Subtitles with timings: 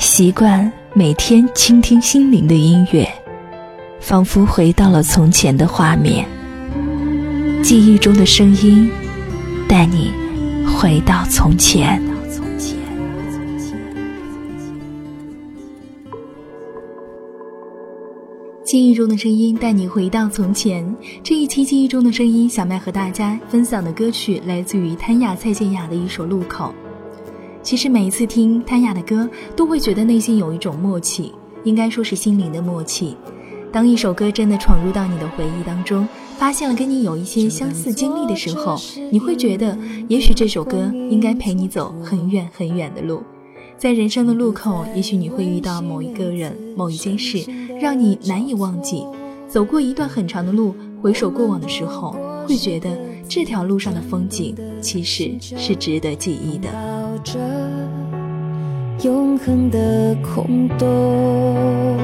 [0.00, 3.06] 习惯每天倾听心灵的音乐，
[4.00, 6.26] 仿佛回到了从前的画面。
[7.62, 8.90] 记忆中的声音，
[9.68, 10.10] 带你
[10.66, 12.02] 回到从前。
[18.64, 20.96] 记忆中的声音带你回到从前。
[21.22, 26.74] 这一期记忆中的声音，小麦和大家分享的歌曲来自于谭雅、蔡健雅的一首《路口》。
[27.62, 31.32] 其实每一次听谭雅的歌，都会觉得内心有一种默契，
[31.64, 33.16] 应该说是心灵的默契。
[33.70, 38.76] 当一首歌真的闯入到你的回忆当中，发现了跟你有一些相似经历的时候，
[39.12, 39.76] 你会觉得，
[40.08, 43.22] 也许这首歌应该陪你走很远很远的路。
[43.76, 47.44] 在人生的路口，也许你会遇到某一个人、某一件事，
[47.80, 49.04] 让你难以忘记。
[49.48, 52.16] 走过一段很长的路，回首过往的时候，
[52.50, 52.90] 会觉得
[53.28, 56.68] 这条路上的风景其实是值得记忆的。
[59.04, 61.96] 永恒的空洞，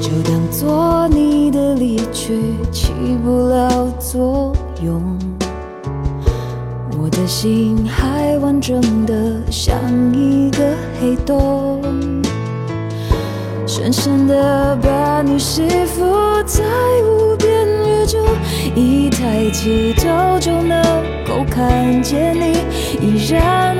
[0.00, 2.34] 就当做你的离去
[2.72, 2.90] 起
[3.22, 4.52] 不了作
[4.84, 5.16] 用。
[7.00, 9.78] 我的心还完整的像
[10.12, 11.80] 一个黑洞，
[13.78, 16.64] 深深的把你吸附在
[17.04, 18.18] 无边宇宙，
[18.74, 20.82] 一抬起头就能
[21.24, 22.58] 够看见你，
[23.00, 23.76] 依然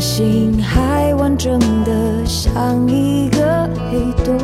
[0.00, 4.38] 心还完整的像一个黑洞，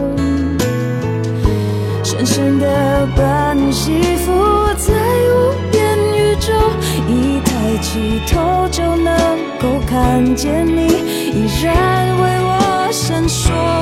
[2.04, 4.32] 深深的把你吸附
[4.76, 6.52] 在无边宇宙，
[7.08, 9.16] 一抬起头就能
[9.58, 10.88] 够看见你，
[11.32, 13.75] 依然为我闪烁。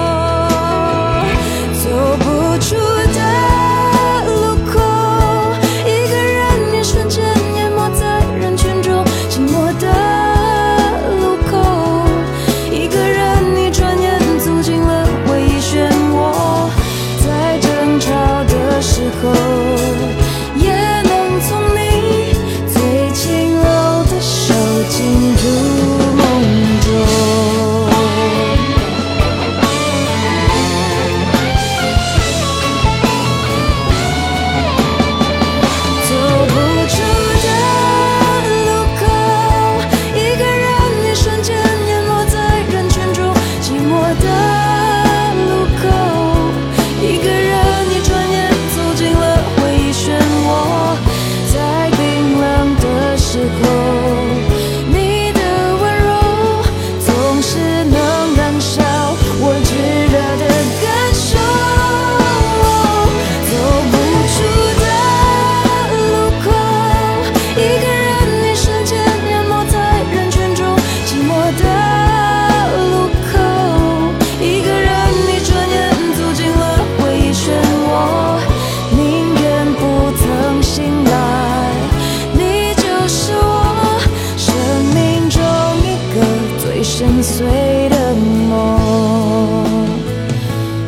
[87.25, 88.15] 碎的
[88.51, 89.65] 梦。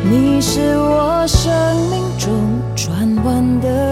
[0.03, 1.51] 你是我生
[1.89, 2.31] 命中
[2.75, 2.93] 转
[3.25, 3.86] 弯的